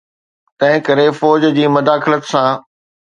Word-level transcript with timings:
تنهنڪري 0.61 1.05
فوج 1.19 1.45
جي 1.59 1.65
مداخلت 1.75 2.29
سان. 2.31 2.49